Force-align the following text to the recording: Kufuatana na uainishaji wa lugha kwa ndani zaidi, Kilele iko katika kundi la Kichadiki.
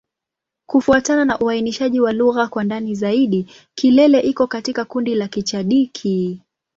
Kufuatana 0.65 1.25
na 1.25 1.39
uainishaji 1.39 2.01
wa 2.01 2.13
lugha 2.13 2.47
kwa 2.47 2.63
ndani 2.63 2.95
zaidi, 2.95 3.47
Kilele 3.75 4.19
iko 4.19 4.47
katika 4.47 4.85
kundi 4.85 5.15
la 5.15 5.27
Kichadiki. 5.27 6.41